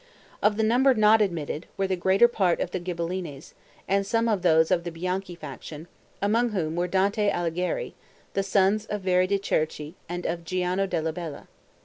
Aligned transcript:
Of 0.41 0.57
the 0.57 0.63
number 0.63 0.95
not 0.95 1.21
admitted, 1.21 1.67
were 1.77 1.85
the 1.85 1.95
greater 1.95 2.27
part 2.27 2.59
of 2.59 2.71
the 2.71 2.79
Ghibellines, 2.79 3.53
and 3.87 4.03
some 4.03 4.27
of 4.27 4.41
those 4.41 4.71
of 4.71 4.83
the 4.83 4.89
Bianchi 4.91 5.35
faction, 5.35 5.87
among 6.23 6.49
whom 6.53 6.75
were 6.75 6.87
Dante 6.87 7.29
Alighieri, 7.29 7.93
the 8.33 8.41
sons 8.41 8.87
of 8.87 9.01
Veri 9.01 9.27
de' 9.27 9.37
Cerchi 9.37 9.93
and 10.09 10.25
of 10.25 10.43
Giano 10.43 10.87
della 10.87 11.13
Bella. 11.13 11.47